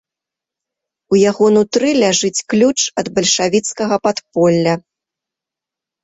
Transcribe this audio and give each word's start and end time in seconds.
У 1.13 1.17
яго 1.31 1.45
нутры 1.57 1.91
ляжыць 2.03 2.41
ключ 2.53 2.79
ад 3.01 3.11
бальшавіцкага 3.17 3.95
падполля. 4.05 4.73